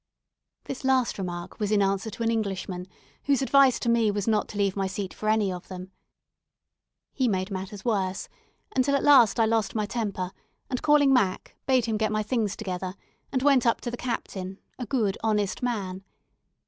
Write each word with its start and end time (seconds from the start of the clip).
This 0.63 0.83
last 0.83 1.19
remark 1.19 1.59
was 1.59 1.71
in 1.71 1.79
answer 1.83 2.09
to 2.09 2.23
an 2.23 2.31
Englishman, 2.31 2.87
whose 3.25 3.43
advice 3.43 3.77
to 3.81 3.87
me 3.87 4.09
was 4.09 4.27
not 4.27 4.47
to 4.47 4.57
leave 4.57 4.75
my 4.75 4.87
seat 4.87 5.13
for 5.13 5.29
any 5.29 5.53
of 5.53 5.67
them. 5.67 5.91
He 7.13 7.27
made 7.27 7.51
matters 7.51 7.85
worse; 7.85 8.27
until 8.75 8.95
at 8.95 9.03
last 9.03 9.39
I 9.39 9.45
lost 9.45 9.75
my 9.75 9.85
temper, 9.85 10.31
and 10.71 10.81
calling 10.81 11.13
Mac, 11.13 11.55
bade 11.67 11.85
him 11.85 11.97
get 11.97 12.11
my 12.11 12.23
things 12.23 12.55
together, 12.55 12.95
and 13.31 13.43
went 13.43 13.67
up 13.67 13.79
to 13.81 13.91
the 13.91 13.95
captain 13.95 14.57
a 14.79 14.87
good 14.87 15.19
honest 15.23 15.61
man. 15.61 16.03